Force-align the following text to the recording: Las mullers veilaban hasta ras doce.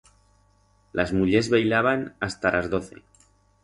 Las 0.93 1.13
mullers 1.19 1.51
veilaban 1.57 2.15
hasta 2.19 2.49
ras 2.49 2.71
doce. 2.71 3.03